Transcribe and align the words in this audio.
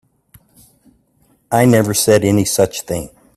I 1.51 1.65
never 1.65 1.93
said 1.93 2.23
any 2.23 2.43
such 2.43 2.81
thing. 2.81 3.11